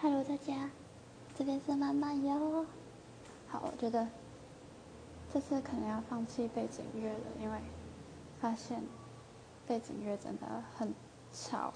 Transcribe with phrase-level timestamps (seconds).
[0.00, 0.70] Hello，大家，
[1.34, 2.64] 这边是慢慢哟。
[3.48, 4.06] 好，我觉得
[5.28, 7.58] 这次可能要放弃背景乐了，因为
[8.40, 8.80] 发现
[9.66, 10.94] 背景乐真的很
[11.32, 11.72] 吵。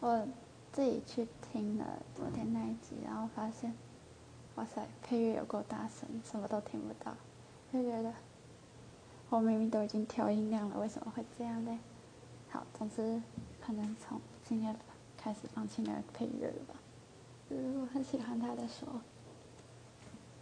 [0.00, 0.26] 我
[0.72, 3.72] 自己去听了昨天那一集，然后发现，
[4.56, 7.16] 哇塞，配乐有够大声，什么都听不到，
[7.72, 8.12] 就觉得
[9.28, 11.78] 我明明都已经调音量了，为什么会这样呢？
[12.50, 13.22] 好，总之
[13.64, 14.76] 可能从今天
[15.16, 16.74] 开始放弃那个配乐了吧。
[17.48, 18.88] 就是我很喜欢他的说，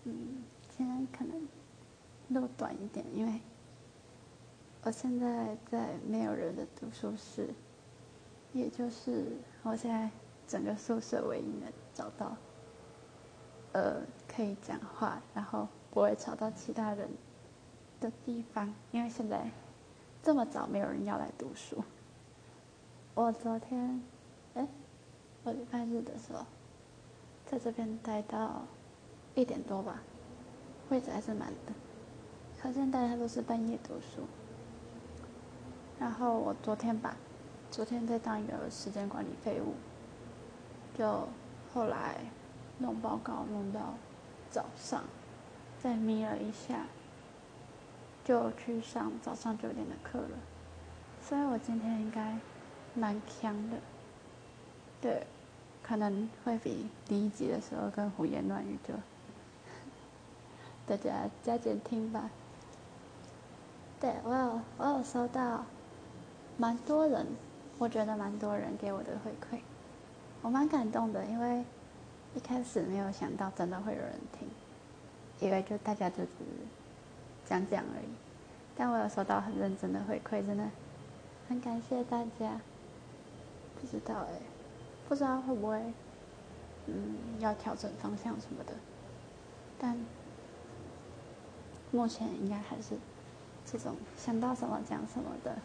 [0.05, 1.49] 嗯，今天可能
[2.29, 3.41] 录短一点，因为
[4.83, 7.51] 我现在在没有人的读书室，
[8.55, 10.11] 也就是我现在
[10.49, 12.35] 整个宿舍唯一能找到，
[13.73, 17.07] 呃，可以讲话，然后不会吵到其他人
[18.01, 19.51] 的地方，因为现在
[20.23, 21.85] 这么早没有人要来读书。
[23.15, 24.03] 我昨天，
[24.55, 24.67] 哎，
[25.43, 26.47] 我礼拜日的时候。
[27.47, 28.63] 在这边待到
[29.35, 30.03] 一点多吧，
[30.89, 31.73] 位置还是满的，
[32.61, 34.27] 可见大家都是半夜读书。
[36.01, 37.17] 然后我昨天吧，
[37.71, 39.75] 昨天在当一个时间管理废物，
[40.97, 41.29] 就
[41.73, 42.21] 后来
[42.79, 43.95] 弄报告弄到
[44.51, 45.05] 早上，
[45.81, 46.87] 再眯了一下，
[48.25, 50.39] 就去上早上九点的课了。
[51.21, 52.39] 所以我今天应该
[52.95, 53.77] 蛮强的，
[55.01, 55.27] 对。
[55.87, 58.95] 可能会比第一集的时候更胡言乱语，就
[60.89, 62.31] 大家加减听吧。
[64.01, 65.65] 对我有我有收到
[66.57, 67.27] 蛮多人，
[67.79, 69.61] 我觉得蛮多人给我的回馈，
[70.41, 71.65] 我蛮感动的，因为
[72.35, 74.49] 一开始没有想到真的会有人听，
[75.47, 76.45] 以为就大家就只是
[77.45, 78.09] 讲讲而已。
[78.77, 80.65] 但我有收到很认真的回馈，真的
[81.49, 82.61] 很感谢大家。
[83.81, 84.54] 不知道哎。
[85.09, 85.81] 不知道会不会，
[86.87, 88.73] 嗯，要调整方向什么的，
[89.79, 89.99] 但
[91.91, 92.97] 目前应该还是
[93.65, 95.57] 这种想到什么讲什么的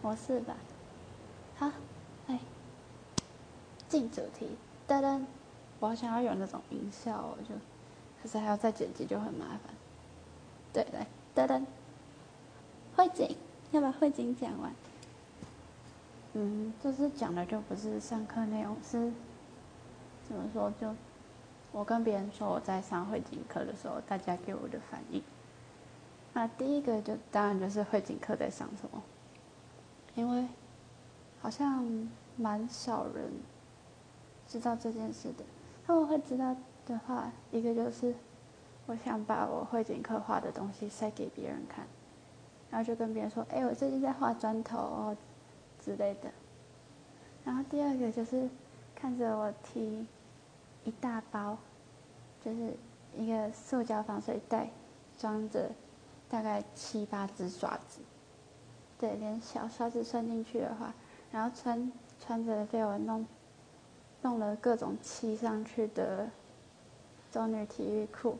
[0.00, 0.56] 模式吧。
[1.56, 1.70] 好，
[2.28, 2.38] 来
[3.88, 4.56] 进主题，
[4.88, 5.24] 噔噔，
[5.78, 7.54] 我好想要有那种音效，我就，
[8.22, 9.60] 可是还要再剪辑就很麻烦。
[10.72, 11.64] 对，来噔噔，
[12.96, 13.36] 会景，
[13.72, 14.72] 要把会景讲完。
[16.32, 19.10] 嗯，就是讲的就不是上课内容，是
[20.28, 20.72] 怎么说？
[20.80, 20.94] 就
[21.72, 25.20] 我跟别人说我在上会景课的时候，大家给我的反应。
[26.32, 29.02] 那第一个就当然就是会景课在上什么，
[30.14, 30.46] 因为
[31.40, 31.84] 好像
[32.36, 33.32] 蛮少人
[34.46, 35.44] 知道这件事的。
[35.84, 36.54] 他们会知道
[36.86, 38.14] 的话，一个就是
[38.86, 41.84] 我想把我会景课画的东西塞给别人看，
[42.70, 45.16] 然后就跟别人说：“哎，我最近在画砖头哦。”
[45.84, 46.30] 之类的，
[47.44, 48.48] 然后第二个就是
[48.94, 50.06] 看着我提
[50.84, 51.56] 一大包，
[52.44, 52.74] 就是
[53.16, 54.68] 一个塑胶防水袋，
[55.18, 55.70] 装着
[56.28, 58.00] 大概七八只刷子，
[58.98, 60.92] 对，连小刷子算进去的话，
[61.32, 61.90] 然后穿
[62.20, 63.26] 穿着被我弄
[64.22, 66.28] 弄了各种漆上去的
[67.32, 68.36] 中女体育裤，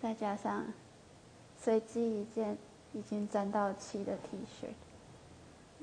[0.00, 0.64] 再加上
[1.58, 2.56] 随机一件
[2.92, 4.68] 已经沾到漆的 T 恤。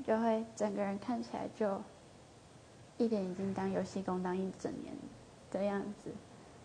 [0.04, 1.82] 就会整个人看起来就
[2.98, 4.94] 一点已经当游戏工当一整年
[5.52, 6.12] 的样子，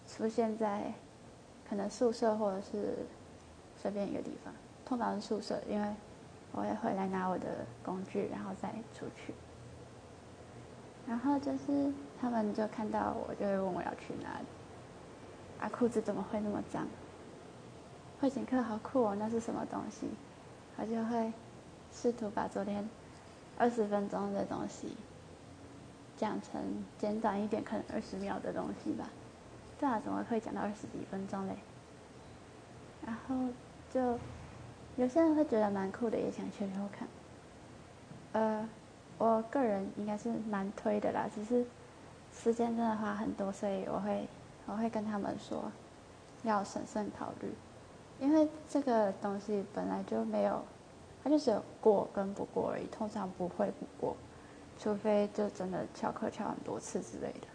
[0.06, 0.92] 出现在
[1.68, 2.96] 可能宿舍或者是
[3.76, 4.52] 随便一个地方，
[4.84, 5.94] 通常是宿舍，因为
[6.52, 9.34] 我会回来拿我的工具，然后再出去。
[11.06, 14.46] 然后就是他们就看到我，就会问我要去哪里。
[15.60, 16.86] 啊，裤子怎么会那么脏？
[18.20, 20.08] 会景课好酷哦，那是什么东西？
[20.76, 21.32] 我就会
[21.92, 22.88] 试图把昨天。
[23.58, 24.94] 二十分钟的东西
[26.16, 26.60] 讲成
[26.98, 29.08] 简短一点，可能二十秒的东西吧。
[29.78, 31.56] 对啊，怎么会讲到二十几分钟嘞？
[33.04, 33.34] 然后
[33.90, 34.18] 就
[34.96, 37.08] 有些人会觉得蛮酷的，也想去偷看。
[38.32, 38.68] 呃，
[39.18, 41.64] 我个人应该是蛮推的啦，只是
[42.32, 44.28] 时间真的花很多，所以我会
[44.66, 45.70] 我会跟他们说
[46.42, 47.52] 要审慎考虑，
[48.20, 50.62] 因为这个东西本来就没有。
[51.26, 54.16] 他就是过跟不过而已，通常不会不过，
[54.78, 57.48] 除非就真的翘课翘很多次之类的，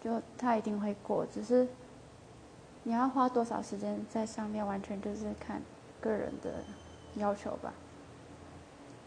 [0.00, 1.68] 就他一定会过，只是
[2.82, 5.62] 你要花多少时间在上面，完全就是看
[6.00, 6.52] 个人的
[7.14, 7.72] 要求吧。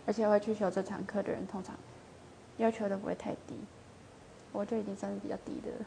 [0.08, 1.76] 而且会去修这堂课的人，通常
[2.56, 3.60] 要求都不会太低，
[4.54, 5.86] 我就已经算是比较低的了。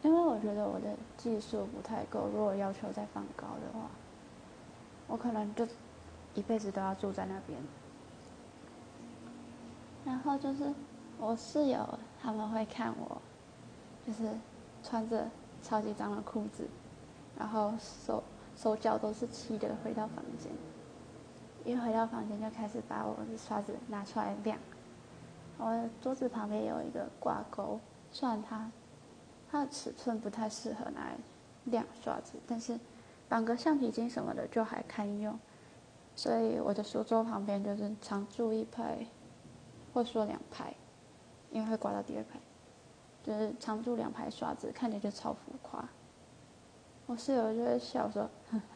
[0.00, 3.90] 因为我觉得我的技术不太够，如果要求再放高的话，
[5.06, 5.68] 我可能就。
[6.34, 7.58] 一辈子都要住在那边，
[10.04, 10.72] 然后就是
[11.18, 13.22] 我室友他们会看我
[14.06, 14.28] 就是
[14.82, 15.28] 穿着
[15.62, 16.68] 超级脏的裤子，
[17.38, 18.22] 然后手
[18.56, 20.50] 手脚都是漆的回到房间。
[21.64, 24.58] 一回到房间就开始把我的刷子拿出来晾。
[25.56, 27.80] 我的桌子旁边有一个挂钩，
[28.10, 28.70] 虽然它
[29.50, 31.16] 它的尺寸不太适合拿来
[31.64, 32.78] 晾刷子，但是
[33.28, 35.38] 绑个橡皮筋什么的就还堪用。
[36.16, 39.06] 所以我的书桌旁边就是常驻一排，
[39.92, 40.74] 或说两排，
[41.50, 42.38] 因为会挂到第二排，
[43.22, 45.88] 就是常驻两排刷子，看起来就超浮夸。
[47.06, 48.30] 我室友就会笑说：“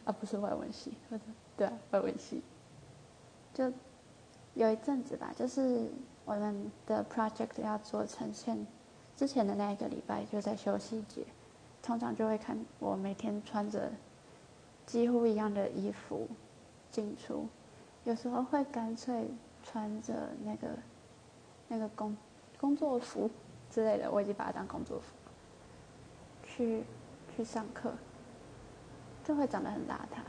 [0.05, 1.23] 啊，不是外文系。”或者
[1.57, 2.43] ：“对啊，外文系。”
[3.53, 3.71] 就
[4.53, 5.89] 有一阵子吧，就是
[6.25, 8.67] 我们的 project 要做呈现
[9.15, 11.25] 之前的那一个礼拜，就在休息节，
[11.81, 13.91] 通常就会看我每天穿着
[14.85, 16.27] 几乎一样的衣服
[16.91, 17.47] 进出，
[18.03, 19.29] 有时候会干脆
[19.63, 20.67] 穿着那个
[21.67, 22.15] 那个工
[22.59, 23.29] 工作服
[23.69, 25.13] 之类的，我已经把它当工作服
[26.43, 26.83] 去
[27.35, 27.93] 去上课，
[29.23, 30.21] 就会长得很邋遢。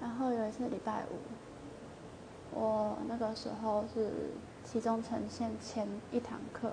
[0.00, 1.16] 然后有一次礼拜五。
[2.54, 4.10] 我那个时候是
[4.62, 6.70] 期中呈现前一堂课，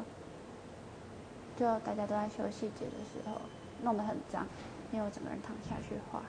[1.55, 3.39] 就大家都在休息节的时候，
[3.81, 4.45] 弄得很脏，
[4.91, 6.21] 因为我整个人躺下去画。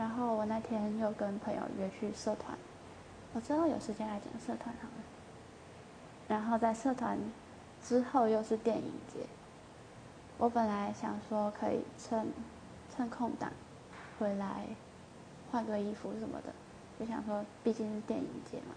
[0.00, 2.56] 然后我那天又跟朋友约去社团，
[3.34, 5.04] 我之后有时间来讲社团好了。
[6.26, 7.18] 然后在社团
[7.84, 9.26] 之后又是电影节，
[10.38, 12.26] 我本来想说可以趁
[12.96, 13.52] 趁空档
[14.18, 14.64] 回来
[15.52, 16.50] 换个衣服什么的。
[16.98, 18.74] 就想说，毕竟是电影节嘛。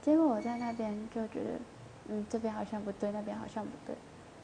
[0.00, 1.50] 结果我在那边就觉得，
[2.08, 3.94] 嗯，这边好像不对，那边好像不对，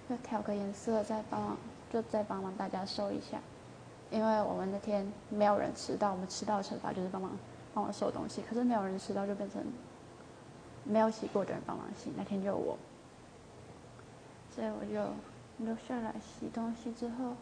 [0.06, 1.56] 就调个颜色，再帮忙，
[1.90, 3.38] 就再帮忙大家收一下。
[4.10, 7.30] 因为我们那天没有人迟到，我们迟到的惩罚就是帮忙
[7.72, 8.42] 帮我收东西。
[8.48, 9.64] 可是没有人迟到，就变成
[10.84, 12.12] 没有洗过的人帮忙洗。
[12.16, 12.78] 那天就我，
[14.54, 16.92] 所以我就留下来洗东西。
[16.92, 17.34] 之后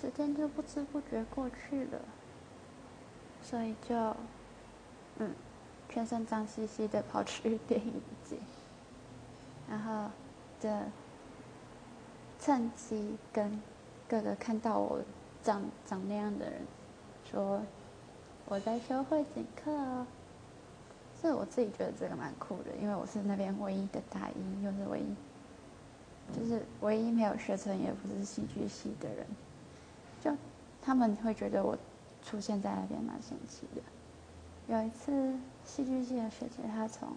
[0.00, 1.98] 时间就不知不觉过去了，
[3.42, 4.16] 所以就。
[5.22, 5.34] 嗯，
[5.90, 7.92] 全身脏兮兮的跑去电影
[8.24, 8.36] 节，
[9.68, 10.08] 然后
[10.58, 10.70] 就
[12.38, 13.60] 趁机跟
[14.08, 14.98] 哥哥看到我
[15.42, 16.60] 长长那样的人
[17.30, 17.60] 说
[18.46, 20.06] 我在修会景课哦。
[21.20, 25.14] 所以我自己觉得这个蛮酷的，因为我是那边唯一的大一，又是唯一，
[26.34, 29.26] 就是唯一没有学成也不是戏剧系的人，
[30.18, 30.34] 就
[30.80, 31.76] 他们会觉得我
[32.22, 33.82] 出现在那边蛮神奇的。
[34.74, 37.10] 有一次，戏剧系的学姐，她从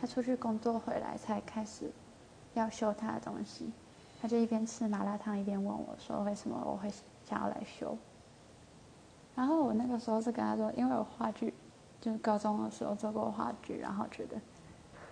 [0.00, 1.90] 她出去工作回来，才开始
[2.54, 3.72] 要修她的东西。
[4.20, 6.88] 她就一边吃麻辣烫，一边问我说：“为什么我会
[7.32, 7.96] 想要来修？”
[9.34, 11.54] 然后我那个时候是跟他说：“因为我话剧，
[12.00, 14.36] 就是高中的时候做过话剧，然后觉得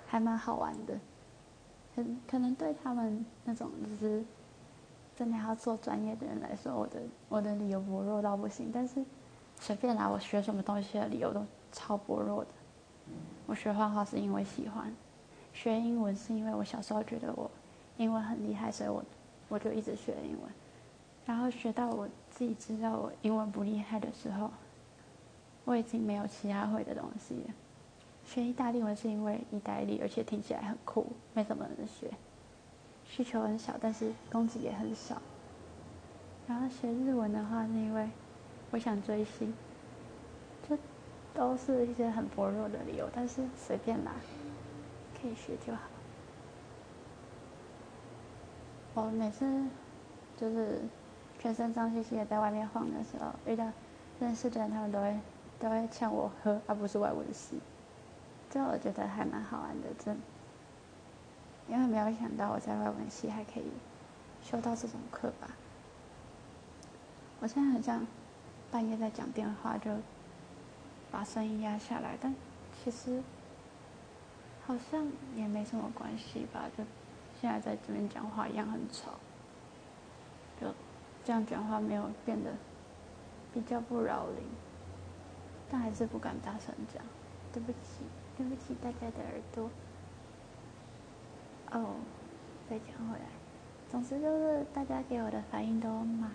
[0.07, 0.99] 还蛮好玩的。
[1.97, 4.25] 可可能对他们那种就是
[5.17, 8.71] 真的要做专业的人来说，我的我的理由薄弱到不行。
[8.73, 9.05] 但是。”
[9.63, 12.51] 随便拿我学什么东西的理由都超薄弱的。
[13.45, 14.91] 我学画画是因为喜欢，
[15.53, 17.51] 学英文是因为我小时候觉得我
[17.99, 19.05] 英文很厉害，所以我
[19.51, 20.51] 我就一直学英文。
[21.31, 24.51] 然后学到我自己知道我英文不厉害的时候，
[25.65, 27.55] 我已经没有其他会的东西了。
[28.25, 32.11] 学意大利文是因为意大利，而且听起来很酷，没什么人学，
[33.05, 35.23] 需求很小，但是工资也很少。
[36.49, 38.11] 然后学日文的话是因为。
[38.73, 39.55] 我想追星，
[40.69, 40.77] 这
[41.33, 44.13] 都是一些很薄弱的理由，但是随便啦，
[45.21, 45.83] 可以学就好。
[48.95, 49.65] 我每次
[50.37, 50.83] 就是
[51.41, 53.67] 全身脏兮兮的在外面晃的时候，遇到
[54.21, 55.19] 认识的人，他们都会
[55.59, 57.59] 都会劝我喝，而不是外文系，
[58.49, 60.17] 这我觉得还蛮好玩的，真。
[61.67, 63.65] 因为没有想到我在外文系还可以
[64.43, 65.49] 修到这种课吧。
[67.41, 68.07] 我现在很像。
[68.73, 69.91] 半夜在讲电话，就
[71.11, 72.33] 把声音压下来，但
[72.73, 73.21] 其实
[74.65, 75.05] 好像
[75.35, 76.71] 也没什么关系吧。
[76.79, 76.85] 就
[77.41, 79.15] 现在在这边讲话一样很吵，
[81.31, 82.51] 这样讲话没有变得
[83.55, 84.43] 比较不扰邻，
[85.71, 87.01] 但还是不敢大声讲，
[87.53, 88.03] 对不起，
[88.37, 89.71] 对不起大家的耳朵。
[91.71, 91.95] 哦，
[92.69, 93.27] 再讲回来，
[93.89, 96.29] 总之就是大家给我的反应都蛮。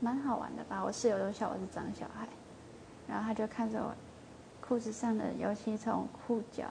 [0.00, 0.82] 蛮好玩的吧？
[0.82, 2.26] 我室友都笑我是脏小孩，
[3.06, 3.94] 然后他就看着我
[4.60, 6.64] 裤子上的尤其从裤脚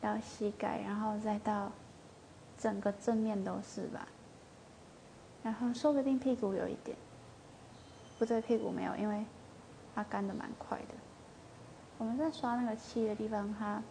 [0.00, 1.70] 到膝盖，然后再到
[2.56, 4.08] 整个正面都是吧。
[5.48, 6.94] 然后说不定屁股有一点，
[8.18, 9.24] 不对，屁股没有，因为
[9.94, 10.94] 它干的蛮快的。
[11.96, 13.82] 我们在刷那个漆的地方，它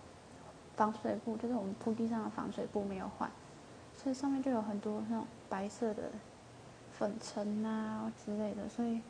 [0.76, 3.28] 防水布就是我们铺地上的防水布没有换，
[3.96, 6.12] 所以上面就有很多那种白色的
[6.92, 9.02] 粉尘啊之类的，所以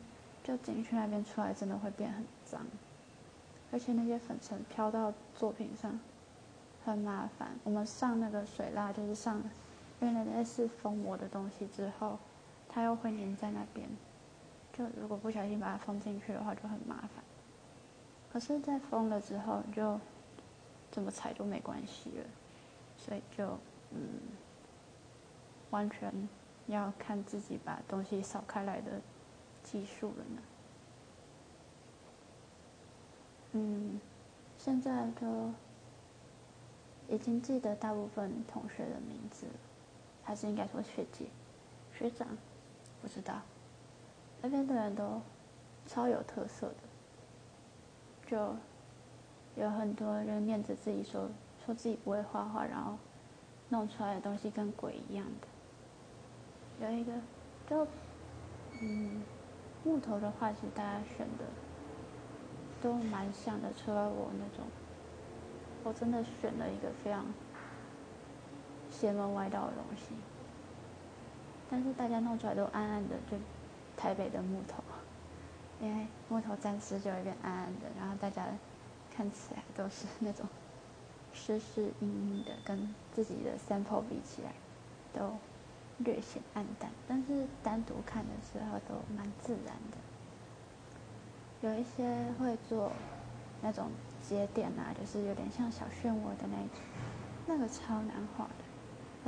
[0.42, 2.62] 就进去那边出来真的会变很脏，
[3.70, 6.00] 而且那些粉尘飘到作品上
[6.82, 7.50] 很麻烦。
[7.62, 9.42] 我们上那个水蜡就是上
[10.00, 12.18] 原来那是封膜的东西之后，
[12.68, 13.88] 它又会粘在那边，
[14.72, 17.24] 就如果不小心把它封进去的话就很麻烦。
[18.32, 19.98] 可是，在封了之后就
[20.90, 22.24] 怎么踩都没关系了，
[22.96, 23.58] 所以就
[23.90, 23.98] 嗯。
[25.70, 26.10] 完全
[26.66, 29.02] 要看自己把东西扫开来的
[29.62, 30.42] 技术了呢。
[33.52, 34.00] 嗯，
[34.56, 35.52] 现在都
[37.06, 39.46] 已经记得大部分同学的名字，
[40.24, 41.26] 还是应该说学姐、
[41.92, 42.26] 学长，
[43.00, 43.40] 不知道。
[44.40, 45.20] 那边的人都
[45.86, 46.74] 超有特色的，
[48.26, 48.54] 就
[49.56, 51.28] 有很多人念着自己说
[51.64, 52.96] 说自己不会画画，然后
[53.68, 56.86] 弄出来的东西跟鬼一样的。
[56.86, 57.12] 有一个，
[57.68, 57.86] 就，
[58.80, 59.22] 嗯，
[59.82, 61.44] 木头的话，其实大家选的
[62.80, 64.64] 都蛮像的，除了我那种，
[65.82, 67.26] 我真的选了一个非常
[68.88, 70.14] 邪门歪道的东西，
[71.70, 73.36] 但是大家弄出来都暗暗的，就
[73.96, 74.82] 台北的木头，
[75.80, 78.46] 因为木头沾湿就有点暗暗的，然后大家
[79.14, 80.46] 看起来都是那种
[81.32, 84.52] 湿湿阴阴的，跟自己的 sample 比起来，
[85.12, 85.36] 都。
[86.00, 89.98] 略显暗淡，但是单独看的时候都蛮自然的。
[91.60, 92.92] 有一些会做
[93.60, 93.90] 那种
[94.22, 96.78] 节点啊，就是有点像小漩涡的那种，
[97.48, 98.67] 那个超难画的。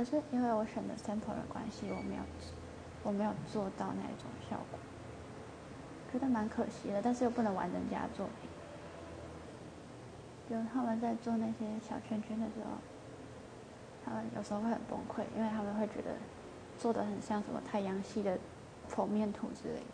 [0.01, 2.23] 可是因为我选的 sample 的关系，我没有
[3.03, 4.79] 我没有做到那种效果，
[6.11, 6.99] 觉得蛮可惜的。
[7.03, 8.49] 但是又不能玩人家作品，
[10.49, 12.71] 就他们在做那些小圈圈的时候，
[14.03, 16.15] 他们有时候会很崩溃，因为他们会觉得。
[16.79, 18.39] 做的很像什么太阳系的
[18.89, 19.85] 剖面图之类的，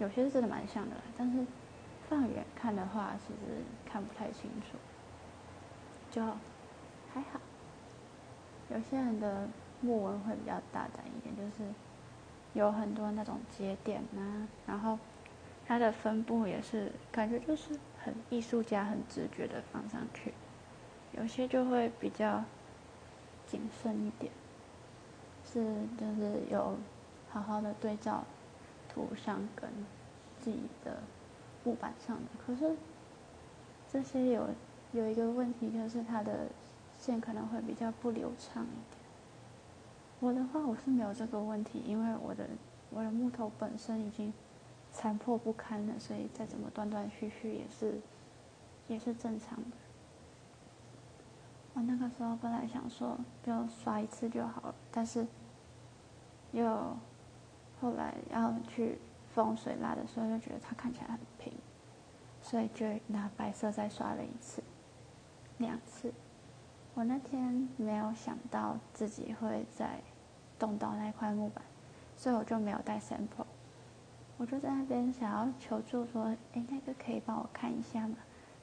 [0.00, 1.46] 有些是真的蛮像的，但是
[2.10, 4.76] 放远看的话，其实看不太清楚，
[6.10, 6.22] 就
[7.14, 7.40] 还好。
[8.74, 9.48] 有些人的
[9.80, 11.70] 木纹会比较大胆一点，就是
[12.54, 14.98] 有很多那种节点啊，然后
[15.66, 20.32] 它的分布也是感觉就是很艺术家很直觉的放上去，
[21.12, 22.42] 有些就会比较
[23.46, 24.32] 谨慎一点。
[25.44, 25.62] 是，
[25.98, 26.76] 就是有
[27.28, 28.24] 好好的对照
[28.88, 29.68] 图像跟
[30.40, 31.02] 自己的
[31.64, 32.74] 木板上的，可是
[33.90, 34.48] 这些有
[34.92, 36.46] 有一个问题，就是它的
[37.02, 39.02] 线可能会比较不流畅一点。
[40.20, 42.48] 我的话我是没有这个问题，因为我的
[42.88, 44.32] 我的木头本身已经
[44.90, 48.00] 残破不堪了，所以再怎么断断续续也是
[48.88, 49.76] 也是正常的。
[51.74, 55.26] 我那个时候本来想说就刷一次就好了，但是。
[56.52, 56.94] 又
[57.80, 58.98] 后来要去
[59.34, 61.50] 风水蜡的时候，又觉得它看起来很平，
[62.42, 64.62] 所以就拿白色再刷了一次，
[65.56, 66.12] 两次。
[66.94, 69.98] 我那天没有想到自己会再
[70.58, 71.64] 动到那块木板，
[72.16, 73.46] 所以我就没有带 sample。
[74.36, 78.16] 我就在那边想要求助说：“哎，那个可以帮我看一下吗？”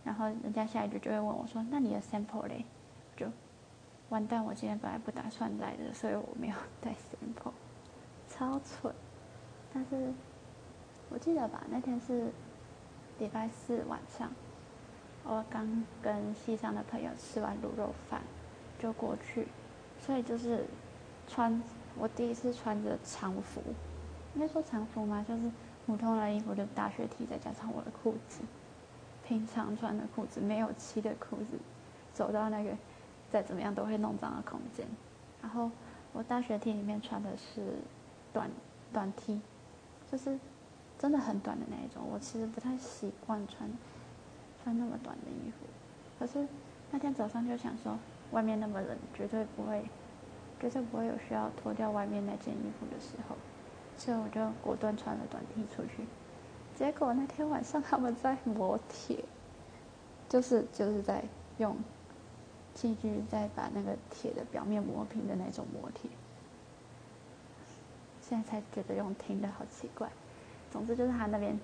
[0.03, 2.65] 然后人家下一句就会问我说：“那你的 sample 嘞？”
[3.17, 3.25] 就
[4.09, 7.53] 完蛋，我今天本来不打算来的，所以我没有带 sample。
[8.29, 8.93] 超蠢，
[9.73, 10.13] 但是
[11.09, 12.31] 我记得吧，那天是
[13.17, 14.31] 礼拜四晚上，
[15.31, 18.19] 我刚跟西上的朋友吃完卤肉饭，
[18.79, 19.47] 就过去，
[20.01, 20.65] 所以就是
[21.27, 21.61] 穿
[21.95, 23.61] 我第一次穿着长服，
[24.33, 25.23] 应该说长服吗？
[25.29, 25.51] 就是
[25.85, 28.41] 普通的衣服，就大学 T 再加上我的裤子，
[29.23, 31.59] 平常穿的裤子，没有漆的裤子，
[32.11, 32.71] 走到那个
[33.31, 34.87] 再怎么样都会弄脏的空间，
[35.41, 35.69] 然后
[36.11, 37.75] 我大学 T 里面穿的是。
[38.31, 38.47] 短
[38.93, 39.41] 短 T，
[40.11, 40.37] 就是
[40.99, 42.03] 真的很短的那一种。
[42.13, 43.67] 我其实不太习惯穿
[44.63, 45.65] 穿那么短的衣服，
[46.19, 46.47] 可是
[46.91, 47.97] 那天早上就想说，
[48.31, 49.83] 外面那么冷，绝对不会，
[50.59, 53.35] 绝对不会有需要脱掉外面那件衣服的时候，
[53.97, 56.05] 所以我就果断穿了短 T 出去。
[56.75, 59.23] 结果那天晚上他们在磨铁，
[60.29, 61.23] 就是就是在
[61.57, 61.75] 用
[62.73, 66.09] 器具在把那个铁的表面磨平的那种磨铁。
[68.21, 70.07] 现在才觉得用听的好奇怪，
[70.71, 71.59] 总之就是他那边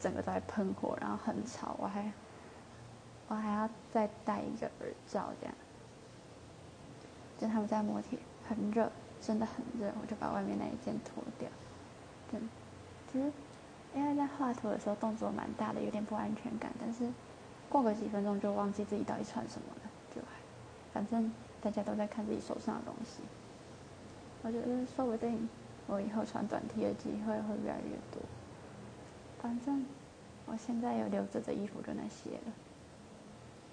[0.00, 2.12] 整个都在喷火，然后很吵，我还
[3.28, 5.54] 我还要再戴一个耳罩这样。
[7.38, 8.18] 就他们在磨铁，
[8.48, 11.48] 很热，真的很热，我就把外面那一件脱掉。
[12.30, 12.40] 对，
[13.12, 13.30] 其实
[13.94, 17.08] 因为在画图的时候动作蛮大的，有点不安全感，但是
[17.68, 20.20] 过个几分钟就忘记自己到底穿什么了，就
[20.92, 23.22] 反正大家都在看自己手上的东西，
[24.42, 25.48] 我觉得说不定
[25.86, 28.20] 我以后穿短 T 的机会会越来越多。
[29.40, 29.86] 反正
[30.46, 32.52] 我现在有留着的衣服就那些了。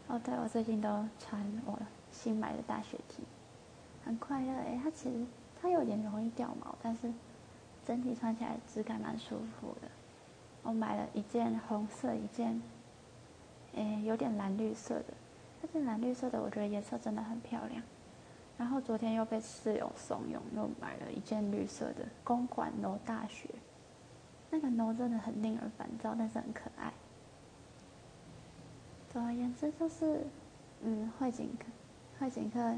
[0.07, 0.87] 哦，对，我最近都
[1.19, 1.79] 穿我
[2.11, 3.23] 新买的大雪 T，
[4.05, 4.79] 很快乐诶。
[4.83, 5.25] 它其实
[5.59, 7.11] 它有点容易掉毛，但是
[7.85, 9.87] 整体穿起来质感蛮舒服的。
[10.61, 12.61] 我买了一件红色，一件
[13.73, 15.13] 诶有点蓝绿色的。
[15.61, 17.81] 这件蓝绿色的我觉得颜色真的很漂亮。
[18.57, 23.49] 然后昨天又被室友怂恿，又买了一件绿色的公馆楼大雪。
[24.51, 26.93] 那个楼真的很令人烦躁，但是很可爱。
[29.15, 30.27] 总而言之，就是，
[30.81, 31.67] 嗯，会景课，
[32.19, 32.77] 会景课，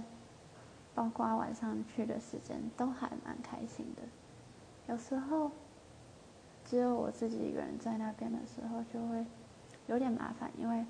[0.94, 4.04] 包括晚上去的时间，都还蛮开心的。
[4.88, 5.50] 有时候，
[6.64, 9.26] 只有我自己一个人在那边的时候，就会
[9.88, 10.86] 有点麻烦，因为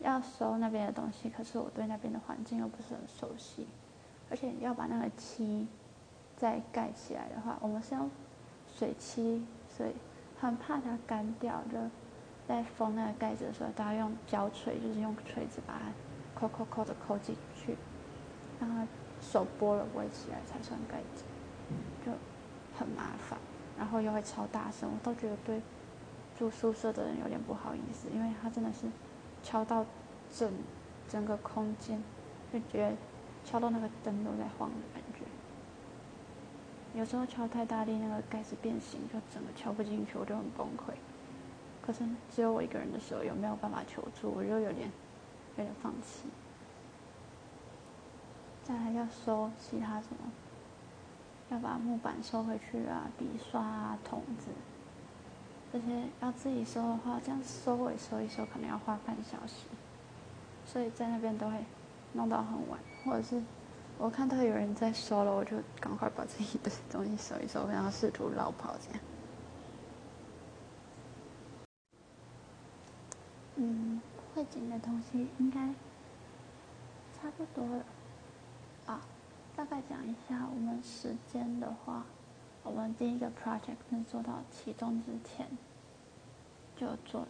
[0.00, 3.66] 要收那边的东西，可是我对那边的环境又不是很熟悉。
[4.28, 5.66] 而且要把那个漆
[6.36, 8.10] 再盖起来的话，我们是用
[8.68, 9.42] 水漆，
[9.74, 9.94] 所以
[10.38, 11.62] 很怕它干掉。
[11.72, 11.78] 就
[12.46, 15.80] 在封那个盖子的时候，都要用胶锤，就是用锤子把它
[16.38, 17.76] 抠抠抠的抠进去，
[18.60, 18.86] 让它
[19.20, 21.24] 手拨了不会起来才算盖子，
[22.04, 22.12] 就
[22.78, 23.38] 很麻烦。
[23.78, 25.60] 然后又会超大声，我都觉得对
[26.38, 28.86] 住宿舍的人有点不好意思，因为它真的是
[29.42, 29.84] 敲到
[30.32, 30.52] 整
[31.08, 32.02] 整个空间，
[32.52, 32.96] 就觉得。
[33.48, 35.20] 敲到那个灯都在晃的感觉，
[36.98, 40.90] 有时候敲太大力，那个盖子变形，就整个敲不进去，我就很崩溃。
[41.86, 44.90] 可是只有我一个人的时候，有没有办法求助，我就有点
[45.56, 46.28] 有点放弃。
[48.64, 50.32] 再来要收其他什么，
[51.50, 54.48] 要把木板收回去啊，笔刷啊，筒子，
[55.72, 59.66] 这些要自己收的话，这样收尾收一收，可能要花半小时，
[60.66, 61.64] 所以在那边都会。
[62.12, 63.42] 弄到很晚，或者是
[63.98, 69.00] 我看到有人在收了，我就赶快把自己的东西收一收，然后试图绕跑这样。
[73.56, 74.00] 嗯，
[74.34, 75.74] 会景的东西应该
[77.14, 77.84] 差不多了
[78.86, 79.00] 啊。
[79.56, 82.04] 大概讲一下我们时间的话，
[82.62, 85.46] 我们第一个 project 是做到启动之前
[86.76, 87.26] 就做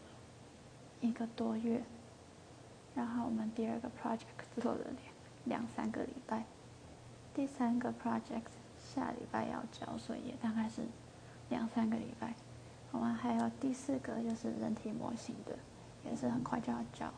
[1.00, 1.82] 一个多月。
[2.96, 4.80] 然后我们第二个 project 做了
[5.44, 6.44] 两两三个礼拜，
[7.34, 10.82] 第三个 project 下礼拜要交，所以也大概是
[11.50, 12.34] 两三个礼拜。
[12.90, 15.58] 我们还有第四个就是人体模型的，
[16.10, 17.12] 也是很快就要交。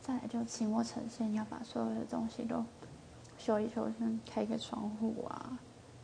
[0.00, 2.64] 再来就期末呈现，要把所有的东西都
[3.38, 5.58] 修一修，像开个窗户啊，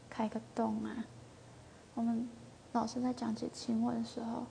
[0.09, 1.05] 开个洞啊。
[1.95, 2.29] 我们
[2.73, 4.47] 老师在讲解期末的时候，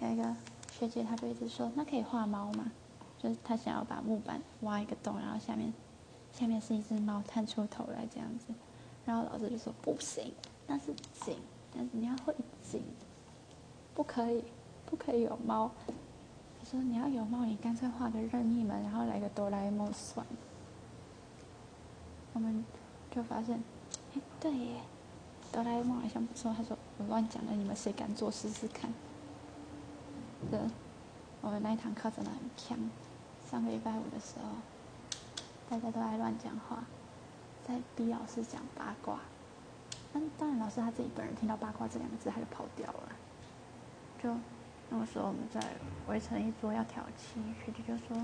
[0.00, 0.34] 有一个
[0.72, 2.72] 学姐她就一直说：“那可以画猫吗？”
[3.22, 5.72] 就是她想要把木板挖一个洞，然后下面，
[6.32, 8.52] 下面是一只猫探出头来这样子，
[9.04, 10.32] 然后老师就说不行，
[10.66, 10.92] 那是
[11.24, 11.38] 井，
[11.72, 12.82] 但是你要会井，
[13.94, 14.42] 不可以，
[14.86, 15.70] 不可以有猫。
[16.62, 20.32] 他说你要有猫，你干脆画个任意门，然后来个哆啦 A 梦算了。
[22.34, 22.64] 我们
[23.10, 23.60] 就发现，
[24.14, 24.80] 哎，对耶，
[25.50, 26.54] 哆啦 A 梦好像不错。
[26.56, 28.92] 他说我乱讲的，你们谁敢做试试看？
[30.52, 30.60] 对，
[31.40, 32.78] 我们那一堂课真的很强。
[33.50, 34.56] 上个礼拜五的时候，
[35.68, 36.84] 大家都爱乱讲话，
[37.66, 39.18] 在逼老师讲八卦。
[40.12, 43.08] 但当然，老师他自己本人听到“八卦”这两个字，他就跑掉了。
[44.22, 44.30] 就
[44.92, 45.58] 那个时候，我们在
[46.06, 48.16] 围成一桌要调漆，学姐就说：“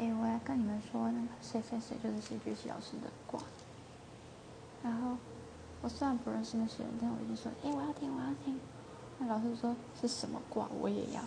[0.00, 3.38] 哎，我要跟你们说，那个谁谁谁就是戏剧系老师的卦。”
[4.82, 5.18] 然后
[5.82, 8.58] 我虽然不认识那些人，但我就说：“哎，我要听，我要听。”
[9.20, 10.66] 那老师说：“是什么卦？
[10.80, 11.20] 我也要。”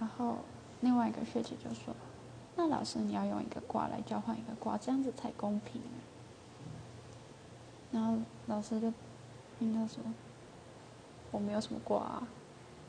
[0.00, 0.38] 然后
[0.80, 1.94] 另外一个学姐就说。
[2.58, 5.82] 那老师，你要用一个卦来交换一个卦，这样子才公平。
[7.92, 8.90] 然后老师就
[9.58, 10.02] 听他说
[11.30, 12.28] ：“我没有什么卦，啊，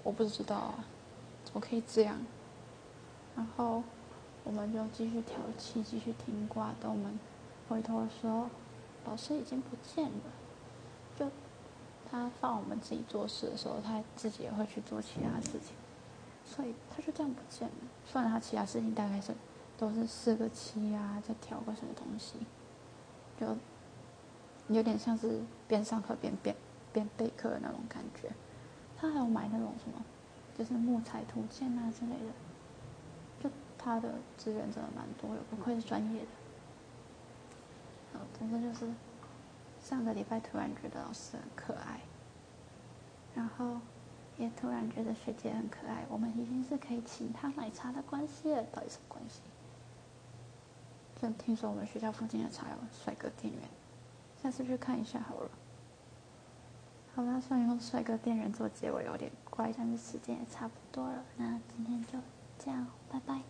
[0.07, 0.85] 我不知道啊，
[1.43, 2.17] 怎么可以这样？”
[3.35, 3.83] 然后
[4.45, 6.73] 我们就继续调气，继续听卦。
[6.79, 7.19] 等我们
[7.67, 8.49] 回头的时候，
[9.05, 10.31] 老师已经不见了。
[11.19, 11.29] 就
[12.09, 15.75] 他放我们自己做事的时候，他自己也会去做其他事情，
[16.45, 17.75] 所以他就这样不见了。
[18.05, 19.35] 算了，他其他事情大概是。
[19.79, 22.33] 都是四个七啊，再调个什么东西，
[23.39, 23.55] 就
[24.73, 26.55] 有点像是边上课边边
[26.91, 28.31] 边备课的那种感觉。
[28.99, 30.03] 他还有买那种什么，
[30.57, 32.33] 就是木材图鉴啊之类的，
[33.39, 36.27] 就他的资源真的蛮多，的不愧是专业的。
[38.13, 38.91] 好，总之就是
[39.79, 42.01] 上个礼拜突然觉得老师很可爱，
[43.35, 43.79] 然后
[44.37, 49.41] 也突然觉得学姐很可爱，我们已经是可以请他奶茶的关系了，到底什么关系？
[51.21, 53.61] 就听说我们学校附近的茶有帅哥店员，
[54.41, 55.49] 下次去看一下好了。
[57.17, 62.19] 好吧，虽然用帅哥店员做结尾有点怪，但是时间也差不多了，那今天就
[62.59, 63.41] 这样，拜拜。